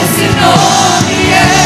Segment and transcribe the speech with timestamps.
[0.00, 1.59] precious in all the air.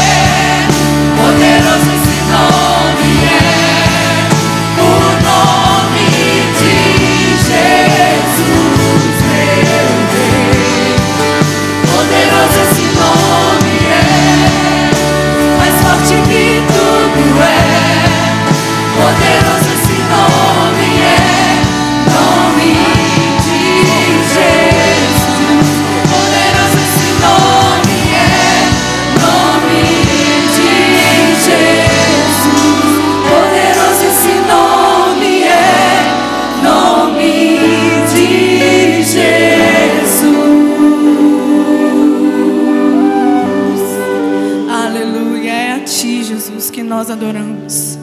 [46.83, 47.97] Nós adoramos.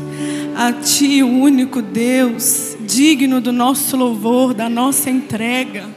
[0.56, 5.92] A Ti, o único Deus, digno do nosso louvor, da nossa entrega.